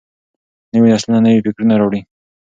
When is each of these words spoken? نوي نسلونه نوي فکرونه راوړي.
نوي 0.73 0.89
نسلونه 0.93 1.19
نوي 1.25 1.39
فکرونه 1.45 1.73
راوړي. 1.79 2.01